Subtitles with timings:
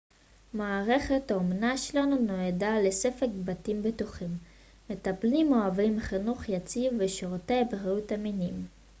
[0.53, 4.29] מערכת האומנה שלנו נועדה לספק בתים בטוחים
[4.89, 8.65] מטפלים אוהבים חינוך יציב ושירותי בריאות אמינים